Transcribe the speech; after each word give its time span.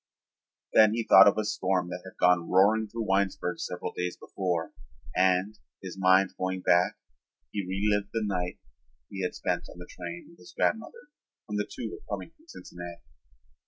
Then 0.73 0.95
he 0.95 1.03
thought 1.03 1.27
of 1.27 1.37
a 1.37 1.43
storm 1.45 1.89
that 1.89 2.01
had 2.03 2.17
gone 2.19 2.49
roaring 2.49 2.87
through 2.87 3.03
Winesburg 3.07 3.59
several 3.59 3.93
days 3.95 4.17
before 4.17 4.73
and, 5.15 5.59
his 5.83 5.95
mind 5.95 6.31
going 6.39 6.61
back, 6.61 6.97
he 7.51 7.63
relived 7.63 8.09
the 8.11 8.23
night 8.25 8.57
he 9.11 9.21
had 9.21 9.35
spent 9.35 9.69
on 9.69 9.77
the 9.77 9.85
train 9.87 10.25
with 10.27 10.39
his 10.39 10.55
grandmother 10.57 11.09
when 11.45 11.57
the 11.57 11.69
two 11.71 11.91
were 11.91 12.09
coming 12.15 12.31
from 12.35 12.47
Cincinnati. 12.47 13.03